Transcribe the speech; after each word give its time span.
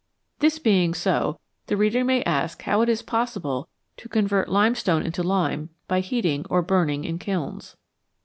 This 0.39 0.57
being 0.57 0.95
so, 0.95 1.39
the 1.67 1.77
reader 1.77 2.03
may 2.03 2.23
ask 2.23 2.63
how 2.63 2.81
it 2.81 2.89
is 2.89 3.03
possible 3.03 3.67
to 3.97 4.09
convert 4.09 4.49
limestone 4.49 5.03
into 5.03 5.21
lime 5.21 5.69
by 5.87 5.99
heating 5.99 6.43
or 6.49 6.63
"burning" 6.63 7.03
in 7.03 7.19
kilns. 7.19 7.75